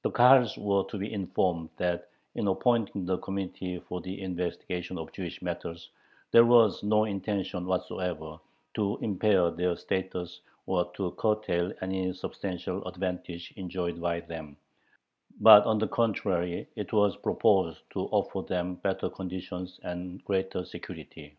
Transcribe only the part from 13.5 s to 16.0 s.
enjoyed by them," but on the